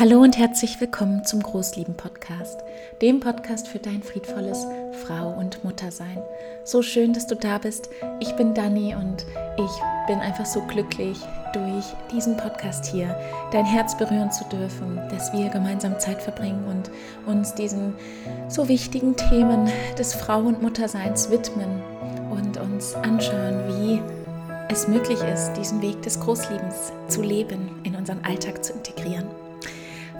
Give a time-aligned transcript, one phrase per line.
[0.00, 2.64] Hallo und herzlich willkommen zum Großlieben Podcast,
[3.02, 4.66] dem Podcast für dein friedvolles
[5.04, 6.22] Frau- und Muttersein.
[6.64, 7.90] So schön, dass du da bist.
[8.18, 9.26] Ich bin Dani und
[9.58, 9.70] ich
[10.06, 11.18] bin einfach so glücklich,
[11.52, 13.14] durch diesen Podcast hier
[13.52, 16.90] dein Herz berühren zu dürfen, dass wir gemeinsam Zeit verbringen und
[17.30, 17.92] uns diesen
[18.48, 21.82] so wichtigen Themen des Frau- und Mutterseins widmen
[22.30, 24.00] und uns anschauen, wie
[24.72, 29.26] es möglich ist, diesen Weg des Großliebens zu leben, in unseren Alltag zu integrieren.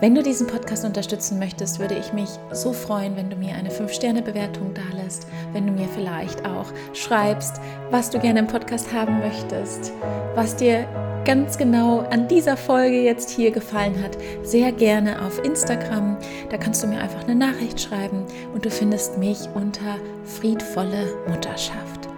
[0.01, 3.69] Wenn du diesen Podcast unterstützen möchtest, würde ich mich so freuen, wenn du mir eine
[3.69, 9.93] 5-Sterne-Bewertung dalässt, wenn du mir vielleicht auch schreibst, was du gerne im Podcast haben möchtest,
[10.35, 10.89] was dir
[11.27, 16.17] ganz genau an dieser Folge jetzt hier gefallen hat, sehr gerne auf Instagram.
[16.49, 22.09] Da kannst du mir einfach eine Nachricht schreiben und du findest mich unter friedvolle Mutterschaft.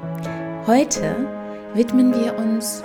[0.68, 1.16] Heute
[1.74, 2.84] widmen wir uns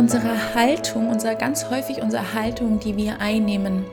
[0.00, 3.84] unserer Haltung, unserer ganz häufig unsere Haltung, die wir einnehmen,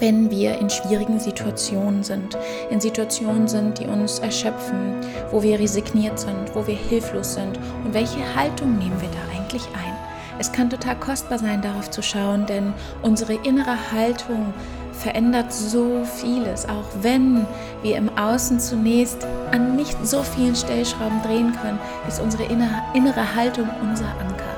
[0.00, 2.36] wenn wir in schwierigen Situationen sind,
[2.68, 4.96] in Situationen sind, die uns erschöpfen,
[5.30, 9.62] wo wir resigniert sind, wo wir hilflos sind und welche Haltung nehmen wir da eigentlich
[9.66, 9.94] ein?
[10.40, 14.52] Es kann total kostbar sein, darauf zu schauen, denn unsere innere Haltung
[14.94, 17.46] verändert so vieles, auch wenn
[17.84, 23.68] wir im Außen zunächst an nicht so vielen Stellschrauben drehen können, ist unsere innere Haltung
[23.80, 24.49] unser Anker.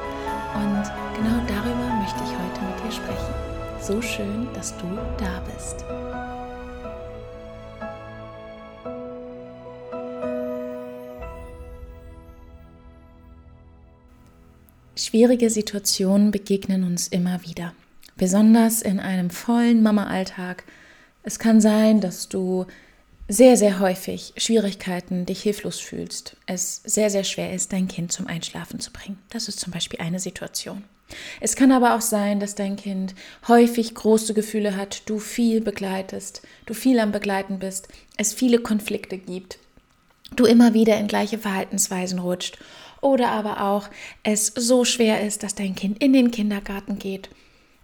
[3.85, 4.87] So schön, dass du
[5.19, 5.85] da bist.
[14.95, 17.75] Schwierige Situationen begegnen uns immer wieder,
[18.17, 20.63] besonders in einem vollen Mama-Alltag.
[21.25, 22.67] Es kann sein, dass du
[23.33, 28.27] sehr, sehr häufig Schwierigkeiten, dich hilflos fühlst, es sehr, sehr schwer ist, dein Kind zum
[28.27, 29.19] Einschlafen zu bringen.
[29.31, 30.85] Das ist zum Beispiel eine Situation.
[31.41, 33.15] Es kann aber auch sein, dass dein Kind
[33.49, 39.17] häufig große Gefühle hat, du viel begleitest, du viel am Begleiten bist, es viele Konflikte
[39.17, 39.59] gibt,
[40.37, 42.59] du immer wieder in gleiche Verhaltensweisen rutscht
[43.01, 43.89] oder aber auch
[44.23, 47.31] es so schwer ist, dass dein Kind in den Kindergarten geht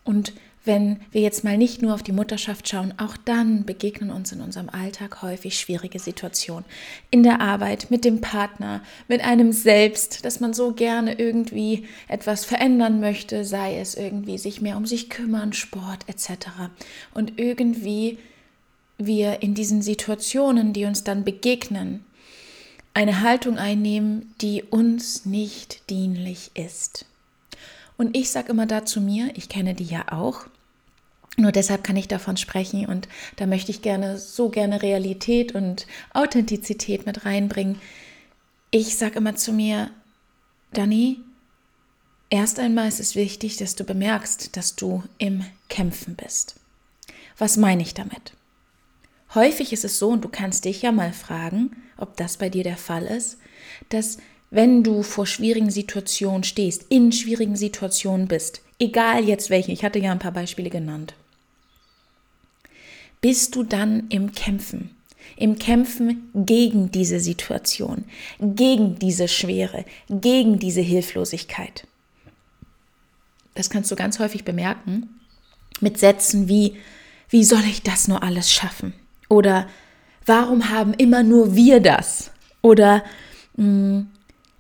[0.05, 0.33] und
[0.65, 4.41] wenn wir jetzt mal nicht nur auf die Mutterschaft schauen, auch dann begegnen uns in
[4.41, 6.65] unserem Alltag häufig schwierige Situationen.
[7.11, 12.45] In der Arbeit, mit dem Partner, mit einem selbst, dass man so gerne irgendwie etwas
[12.45, 16.49] verändern möchte, sei es irgendwie sich mehr um sich kümmern, Sport etc.
[17.15, 18.19] Und irgendwie
[18.99, 22.05] wir in diesen Situationen, die uns dann begegnen,
[22.95, 27.07] eine Haltung einnehmen, die uns nicht dienlich ist.
[27.99, 30.47] Und ich sage immer da zu mir, ich kenne die ja auch,
[31.37, 35.87] nur deshalb kann ich davon sprechen und da möchte ich gerne so gerne Realität und
[36.13, 37.81] Authentizität mit reinbringen.
[38.71, 39.91] Ich sage immer zu mir,
[40.73, 41.21] Dani,
[42.31, 46.57] erst einmal ist es wichtig, dass du bemerkst, dass du im Kämpfen bist.
[47.37, 48.33] Was meine ich damit?
[49.35, 52.65] Häufig ist es so, und du kannst dich ja mal fragen, ob das bei dir
[52.65, 53.39] der Fall ist,
[53.91, 54.19] dass
[54.51, 59.99] wenn du vor schwierigen Situationen stehst, in schwierigen Situationen bist, egal jetzt welche, ich hatte
[59.99, 61.15] ja ein paar Beispiele genannt,
[63.21, 64.91] bist du dann im Kämpfen.
[65.37, 68.05] Im Kämpfen gegen diese Situation,
[68.41, 71.87] gegen diese Schwere, gegen diese Hilflosigkeit.
[73.55, 75.21] Das kannst du ganz häufig bemerken
[75.81, 76.77] mit Sätzen wie,
[77.29, 78.95] wie soll ich das nur alles schaffen?
[79.29, 79.69] Oder
[80.27, 82.31] warum haben immer nur wir das?
[82.63, 83.05] Oder
[83.57, 84.09] hm,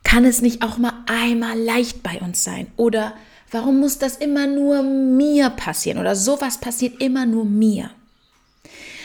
[0.04, 2.66] kann es nicht auch mal einmal leicht bei uns sein?
[2.76, 3.14] Oder
[3.50, 5.98] warum muss das immer nur mir passieren?
[5.98, 7.90] Oder sowas passiert immer nur mir?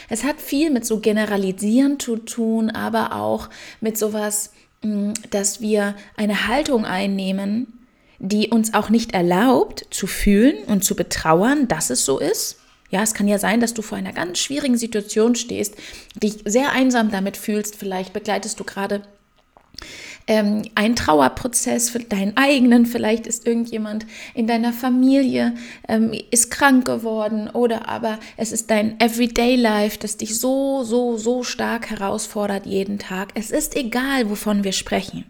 [0.09, 3.49] Es hat viel mit so Generalisieren zu tun, aber auch
[3.81, 7.67] mit sowas, mm, dass wir eine Haltung einnehmen,
[8.19, 12.59] die uns auch nicht erlaubt zu fühlen und zu betrauern, dass es so ist.
[12.89, 15.75] Ja, es kann ja sein, dass du vor einer ganz schwierigen Situation stehst,
[16.15, 17.75] dich sehr einsam damit fühlst.
[17.75, 19.01] Vielleicht begleitest du gerade
[20.27, 22.85] ähm, ein Trauerprozess für deinen eigenen.
[22.85, 25.55] Vielleicht ist irgendjemand in deiner Familie
[25.87, 31.17] ähm, ist krank geworden oder aber es ist dein Everyday Life, das dich so, so,
[31.17, 33.29] so stark herausfordert jeden Tag.
[33.35, 35.25] Es ist egal, wovon wir sprechen.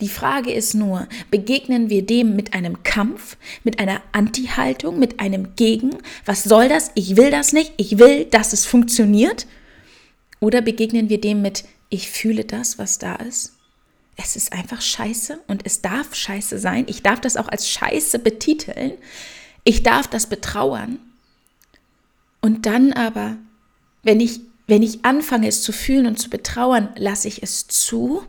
[0.00, 5.54] Die Frage ist nur, begegnen wir dem mit einem Kampf, mit einer Anti-Haltung, mit einem
[5.54, 5.90] Gegen?
[6.24, 6.90] Was soll das?
[6.94, 7.72] Ich will das nicht.
[7.76, 9.46] Ich will, dass es funktioniert.
[10.40, 13.52] Oder begegnen wir dem mit, ich fühle das, was da ist
[14.22, 16.86] es ist einfach scheiße und es darf scheiße sein.
[16.88, 18.92] Ich darf das auch als scheiße betiteln.
[19.64, 20.98] Ich darf das betrauern.
[22.40, 23.36] Und dann aber,
[24.02, 28.24] wenn ich, wenn ich anfange, es zu fühlen und zu betrauern, lasse ich es zu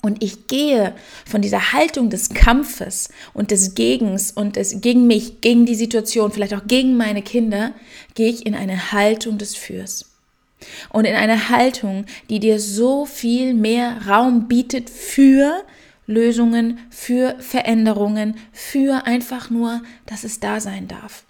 [0.00, 0.94] und ich gehe
[1.26, 6.30] von dieser Haltung des Kampfes und des Gegens und des gegen mich, gegen die Situation,
[6.30, 7.74] vielleicht auch gegen meine Kinder,
[8.14, 10.06] gehe ich in eine Haltung des Fürs.
[10.90, 15.62] Und in eine Haltung, die dir so viel mehr Raum bietet für
[16.06, 21.24] Lösungen, für Veränderungen, für einfach nur, dass es da sein darf.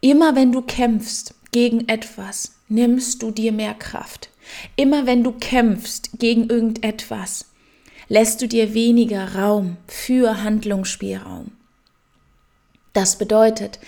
[0.00, 4.30] Immer wenn du kämpfst gegen etwas, nimmst du dir mehr Kraft.
[4.76, 7.46] Immer wenn du kämpfst gegen irgendetwas,
[8.08, 11.52] lässt du dir weniger Raum für Handlungsspielraum.
[12.94, 13.80] Das bedeutet,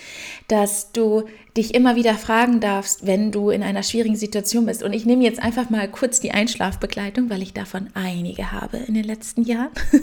[0.48, 1.24] dass du
[1.56, 4.82] dich immer wieder fragen darfst, wenn du in einer schwierigen Situation bist.
[4.82, 8.94] Und ich nehme jetzt einfach mal kurz die Einschlafbegleitung, weil ich davon einige habe in
[8.94, 9.70] den letzten Jahren.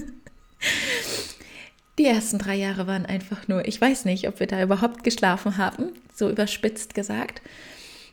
[1.99, 5.57] Die ersten drei Jahre waren einfach nur, ich weiß nicht, ob wir da überhaupt geschlafen
[5.57, 7.43] haben, so überspitzt gesagt.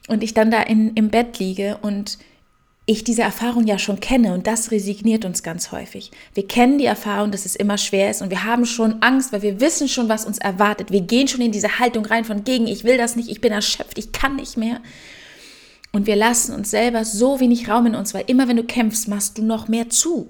[0.08, 2.18] Und ich dann da in, im Bett liege und
[2.86, 6.10] ich diese Erfahrung ja schon kenne und das resigniert uns ganz häufig.
[6.34, 9.42] Wir kennen die Erfahrung, dass es immer schwer ist und wir haben schon Angst, weil
[9.42, 10.90] wir wissen schon, was uns erwartet.
[10.90, 13.52] Wir gehen schon in diese Haltung rein von gegen, ich will das nicht, ich bin
[13.52, 14.80] erschöpft, ich kann nicht mehr.
[15.92, 19.08] Und wir lassen uns selber so wenig Raum in uns, weil immer wenn du kämpfst,
[19.08, 20.28] machst du noch mehr zu.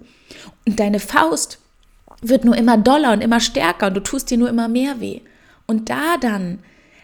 [0.67, 1.58] Und deine Faust
[2.23, 5.20] wird nur immer doller und immer stärker und du tust dir nur immer mehr weh.
[5.67, 6.58] Und da dann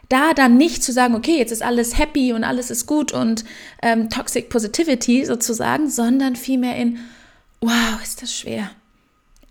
[0.09, 3.45] da dann nicht zu sagen, okay, jetzt ist alles happy und alles ist gut und
[3.83, 6.99] ähm, Toxic Positivity sozusagen, sondern vielmehr in,
[7.61, 8.71] wow, ist das schwer.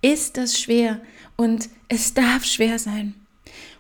[0.02, 1.02] Ist das schwer
[1.36, 3.16] und es darf schwer sein.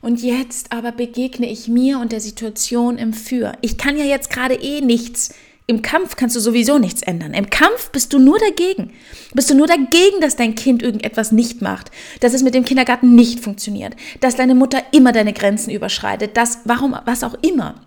[0.01, 3.53] Und jetzt aber begegne ich mir und der Situation im Für.
[3.61, 5.33] Ich kann ja jetzt gerade eh nichts
[5.67, 7.33] im Kampf kannst du sowieso nichts ändern.
[7.33, 8.93] Im Kampf bist du nur dagegen.
[9.33, 11.89] Bist du nur dagegen, dass dein Kind irgendetwas nicht macht,
[12.19, 16.59] dass es mit dem Kindergarten nicht funktioniert, dass deine Mutter immer deine Grenzen überschreitet, dass
[16.65, 17.81] warum was auch immer,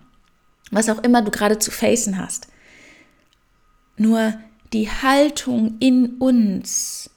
[0.71, 2.47] was auch immer du gerade zu facen hast.
[3.95, 4.33] Nur
[4.73, 7.09] die Haltung in uns,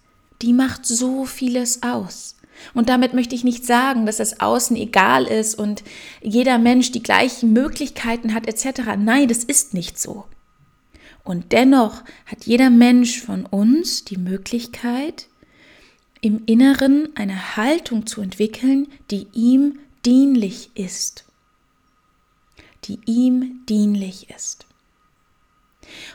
[0.42, 2.36] die macht so vieles aus.
[2.72, 5.82] Und damit möchte ich nicht sagen, dass das Außen egal ist und
[6.20, 8.82] jeder Mensch die gleichen Möglichkeiten hat etc.
[8.96, 10.24] Nein, das ist nicht so.
[11.24, 15.28] Und dennoch hat jeder Mensch von uns die Möglichkeit,
[16.20, 21.24] im Inneren eine Haltung zu entwickeln, die ihm dienlich ist.
[22.84, 24.66] Die ihm dienlich ist.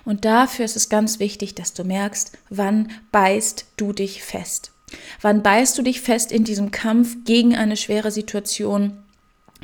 [0.06, 4.72] Und dafür ist es ganz wichtig, dass du merkst, wann beißt du dich fest.
[5.22, 9.04] Wann beißt du dich fest in diesem Kampf gegen eine schwere Situation,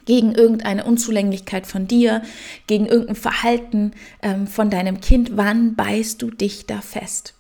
[0.05, 2.21] gegen irgendeine Unzulänglichkeit von dir,
[2.67, 3.91] gegen irgendein Verhalten
[4.21, 7.33] ähm, von deinem Kind, wann beißt du dich da fest?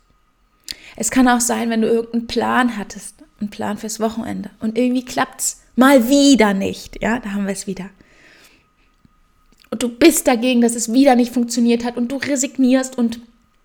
[0.95, 5.05] Es kann auch sein, wenn du irgendeinen Plan hattest, einen Plan fürs Wochenende und irgendwie
[5.05, 7.89] klappt's mal wieder nicht, ja, da haben wir es wieder.
[9.71, 13.19] Und du bist dagegen, dass es wieder nicht funktioniert hat und du resignierst und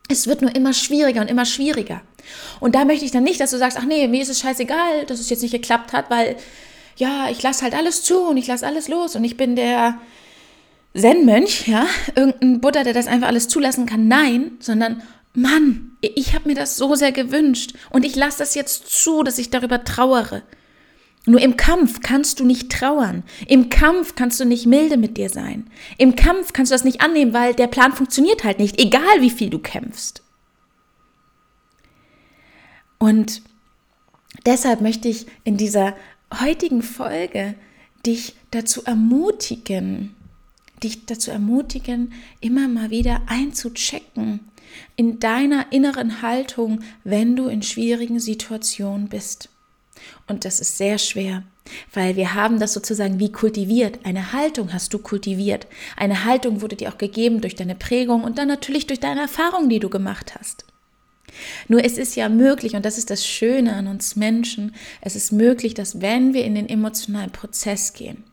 [0.09, 2.01] es wird nur immer schwieriger und immer schwieriger.
[2.61, 5.05] Und da möchte ich dann nicht, dass du sagst, ach nee, mir ist es scheißegal,
[5.07, 6.37] dass es jetzt nicht geklappt hat, weil
[6.99, 9.99] ja, ich lasse halt alles zu und ich lasse alles los und ich bin der
[10.95, 14.09] Zen-Mönch, ja, irgendein Buddha, der das einfach alles zulassen kann.
[14.09, 15.03] Nein, sondern
[15.33, 19.39] Mann, ich habe mir das so sehr gewünscht und ich lasse das jetzt zu, dass
[19.39, 20.43] ich darüber trauere.
[21.27, 23.23] Nur im Kampf kannst du nicht trauern.
[23.47, 25.71] Im Kampf kannst du nicht milde mit dir sein.
[25.99, 29.31] Im Kampf kannst du das nicht annehmen, weil der Plan funktioniert halt nicht, egal wie
[29.31, 30.23] viel du kämpfst.
[32.99, 33.43] Und
[34.47, 35.95] deshalb möchte ich in dieser
[36.33, 37.55] heutigen Folge
[38.05, 40.15] dich dazu ermutigen,
[40.83, 44.41] dich dazu ermutigen, immer mal wieder einzuchecken
[44.97, 49.49] in deiner inneren Haltung, wenn du in schwierigen Situationen bist.
[50.27, 51.43] Und das ist sehr schwer,
[51.93, 54.01] weil wir haben das sozusagen wie kultiviert.
[54.05, 55.67] Eine Haltung hast du kultiviert.
[55.97, 59.69] Eine Haltung wurde dir auch gegeben durch deine Prägung und dann natürlich durch deine Erfahrungen,
[59.69, 60.65] die du gemacht hast.
[61.69, 65.33] Nur es ist ja möglich, und das ist das Schöne an uns Menschen, es ist
[65.33, 68.25] möglich, dass wenn wir in den emotionalen Prozess gehen,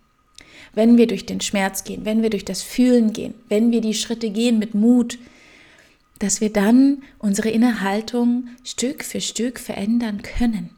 [0.73, 3.93] wenn wir durch den Schmerz gehen, wenn wir durch das Fühlen gehen, wenn wir die
[3.93, 5.17] Schritte gehen mit Mut,
[6.19, 10.69] dass wir dann unsere Innerhaltung Stück für Stück verändern können.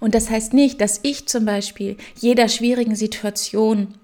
[0.00, 3.94] Und das heißt nicht, dass ich zum Beispiel jeder schwierigen Situation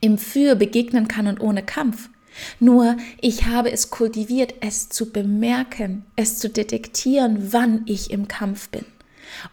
[0.00, 2.08] im Für begegnen kann und ohne Kampf.
[2.58, 8.68] Nur ich habe es kultiviert, es zu bemerken, es zu detektieren, wann ich im Kampf
[8.68, 8.84] bin.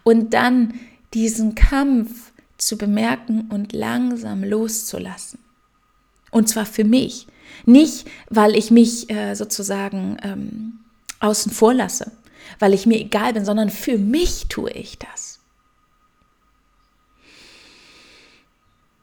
[0.04, 0.74] Und dann
[1.14, 5.38] diesen Kampf zu bemerken und langsam loszulassen.
[6.30, 7.26] Und zwar für mich.
[7.64, 10.80] Nicht, weil ich mich äh, sozusagen ähm,
[11.20, 12.12] außen vor lasse,
[12.58, 15.40] weil ich mir egal bin, sondern für mich tue ich das.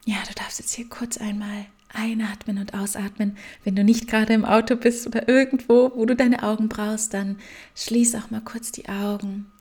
[0.06, 1.66] Ja, du darfst jetzt hier kurz einmal
[1.96, 3.38] einatmen und ausatmen.
[3.64, 7.38] Wenn du nicht gerade im Auto bist oder irgendwo, wo du deine Augen brauchst, dann
[7.76, 9.52] schließ auch mal kurz die Augen.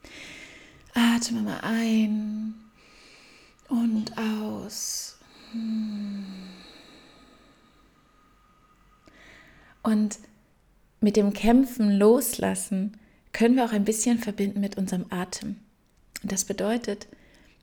[0.95, 2.55] Atme mal ein
[3.69, 5.19] und aus.
[9.83, 10.19] Und
[11.01, 12.97] mit dem Kämpfen loslassen
[13.33, 15.57] können wir auch ein bisschen verbinden mit unserem Atem.
[16.23, 17.07] Und das bedeutet,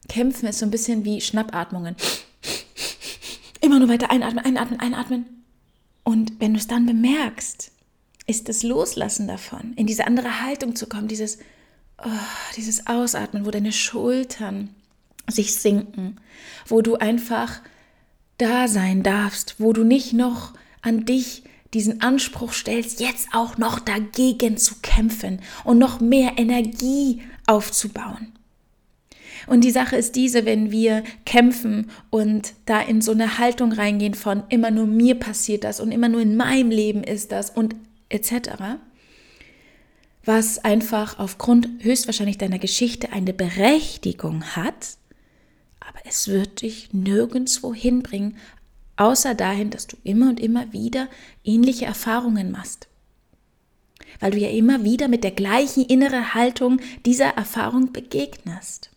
[0.08, 1.96] Kämpfen ist so ein bisschen wie Schnappatmungen.
[3.82, 5.26] Nur weiter einatmen, einatmen, einatmen.
[6.04, 7.72] Und wenn du es dann bemerkst,
[8.28, 11.40] ist das Loslassen davon, in diese andere Haltung zu kommen, dieses,
[11.98, 12.10] oh,
[12.56, 14.70] dieses Ausatmen, wo deine Schultern
[15.28, 16.18] sich sinken,
[16.68, 17.60] wo du einfach
[18.38, 21.42] da sein darfst, wo du nicht noch an dich
[21.74, 28.32] diesen Anspruch stellst, jetzt auch noch dagegen zu kämpfen und noch mehr Energie aufzubauen.
[29.48, 34.14] Und die Sache ist diese, wenn wir kämpfen und da in so eine Haltung reingehen
[34.14, 37.76] von immer nur mir passiert das und immer nur in meinem Leben ist das und
[38.10, 38.78] etc.,
[40.24, 44.98] was einfach aufgrund höchstwahrscheinlich deiner Geschichte eine Berechtigung hat,
[45.80, 48.38] aber es wird dich nirgendwo hinbringen,
[48.98, 51.08] außer dahin, dass du immer und immer wieder
[51.44, 52.88] ähnliche Erfahrungen machst.
[54.20, 58.91] Weil du ja immer wieder mit der gleichen inneren Haltung dieser Erfahrung begegnest.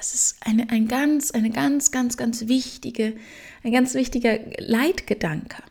[0.00, 3.16] Das ist eine, ein ganz, eine ganz, ganz, ganz wichtige,
[3.62, 5.62] ein ganz wichtiger Leitgedanke.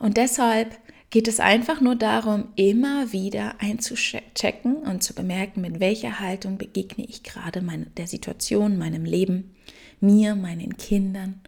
[0.00, 0.76] Und deshalb
[1.10, 7.04] geht es einfach nur darum, immer wieder einzuchecken und zu bemerken, mit welcher Haltung begegne
[7.04, 9.54] ich gerade meine, der Situation, meinem Leben,
[10.00, 11.40] mir, meinen Kindern.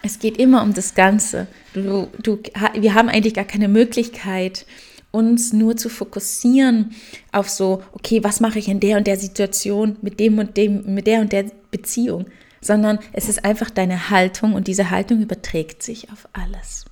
[0.00, 1.48] Es geht immer um das Ganze.
[1.74, 2.40] Du, du,
[2.72, 4.64] wir haben eigentlich gar keine Möglichkeit,
[5.14, 6.94] uns nur zu fokussieren
[7.32, 10.92] auf so, okay, was mache ich in der und der Situation mit dem und dem,
[10.92, 12.26] mit der und der Beziehung,
[12.60, 16.84] sondern es ist einfach deine Haltung und diese Haltung überträgt sich auf alles.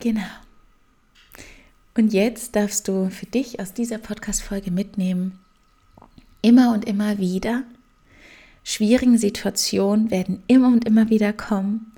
[0.00, 0.22] Genau.
[1.96, 5.38] Und jetzt darfst du für dich aus dieser Podcast-Folge mitnehmen,
[6.42, 7.62] immer und immer wieder,
[8.64, 11.93] schwierigen Situationen werden immer und immer wieder kommen.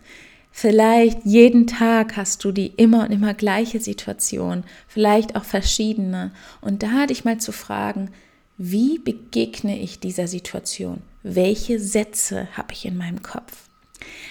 [0.58, 6.32] Vielleicht jeden Tag hast du die immer und immer gleiche Situation, vielleicht auch verschiedene.
[6.62, 8.10] Und da dich mal zu fragen,
[8.56, 11.02] wie begegne ich dieser Situation?
[11.22, 13.68] Welche Sätze habe ich in meinem Kopf?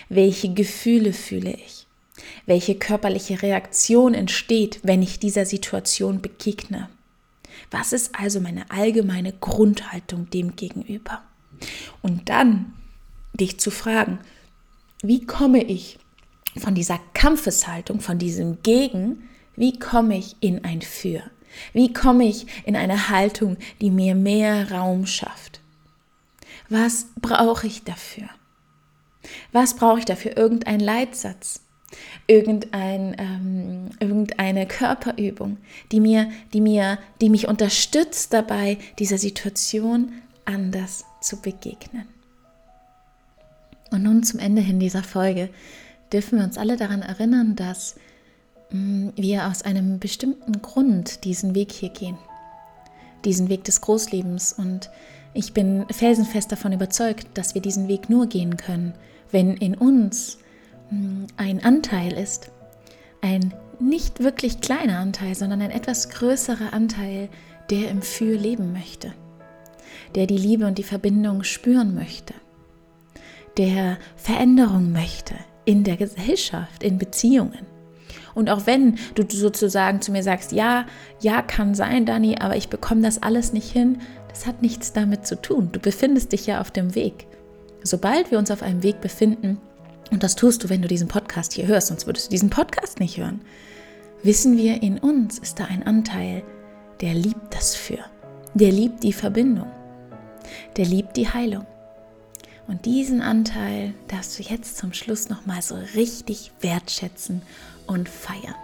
[0.10, 1.86] Welche Gefühle fühle ich?
[2.48, 6.90] Welche körperliche Reaktion entsteht, wenn ich dieser Situation begegne?
[7.70, 11.22] Was ist also meine allgemeine Grundhaltung dem gegenüber?
[12.02, 12.74] Und dann
[13.40, 14.18] dich zu fragen,
[15.04, 16.00] wie komme ich
[16.60, 21.24] von dieser Kampfeshaltung, von diesem Gegen, wie komme ich in ein Für?
[21.74, 25.62] Wie komme ich in eine Haltung, die mir mehr Raum schafft?
[26.70, 28.28] Was brauche ich dafür?
[29.52, 30.36] Was brauche ich dafür?
[30.38, 31.62] Irgendein Leitsatz?
[32.28, 35.58] irgendein, ähm, irgendeine Körperübung,
[35.92, 40.14] die mir, die mir, die mich unterstützt dabei, dieser Situation
[40.46, 42.08] anders zu begegnen.
[43.92, 45.50] Und nun zum Ende hin dieser Folge
[46.16, 47.96] dürfen wir uns alle daran erinnern, dass
[48.72, 52.18] mm, wir aus einem bestimmten Grund diesen Weg hier gehen,
[53.26, 54.54] diesen Weg des Großlebens.
[54.54, 54.90] Und
[55.34, 58.94] ich bin felsenfest davon überzeugt, dass wir diesen Weg nur gehen können,
[59.30, 60.38] wenn in uns
[61.36, 62.52] ein Anteil ist,
[63.22, 67.28] ein nicht wirklich kleiner Anteil, sondern ein etwas größerer Anteil,
[67.70, 69.12] der im Für leben möchte,
[70.14, 72.36] der die Liebe und die Verbindung spüren möchte,
[73.58, 77.66] der Veränderung möchte in der Gesellschaft, in Beziehungen.
[78.34, 80.86] Und auch wenn du sozusagen zu mir sagst, ja,
[81.22, 85.26] ja, kann sein, Dani, aber ich bekomme das alles nicht hin, das hat nichts damit
[85.26, 85.70] zu tun.
[85.72, 87.28] Du befindest dich ja auf dem Weg.
[87.84, 89.60] Sobald wir uns auf einem Weg befinden,
[90.12, 93.00] und das tust du, wenn du diesen Podcast hier hörst, sonst würdest du diesen Podcast
[93.00, 93.42] nicht hören,
[94.24, 96.44] wissen wir, in uns ist da ein Anteil,
[97.02, 98.00] der liebt das für,
[98.54, 99.72] der liebt die Verbindung,
[100.78, 101.66] der liebt die Heilung.
[102.68, 107.42] Und diesen Anteil darfst du jetzt zum Schluss nochmal so richtig wertschätzen
[107.86, 108.56] und feiern.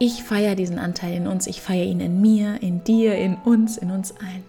[0.00, 3.76] Ich feiere diesen Anteil in uns, ich feiere ihn in mir, in dir, in uns,
[3.76, 4.42] in uns ein.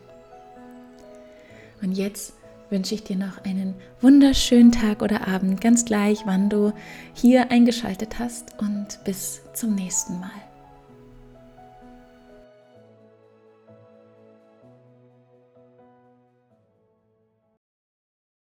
[1.82, 2.34] Und jetzt
[2.72, 6.74] wünsche ich dir noch einen wunderschönen Tag oder Abend, ganz gleich, wann du
[7.14, 10.32] hier eingeschaltet hast und bis zum nächsten Mal.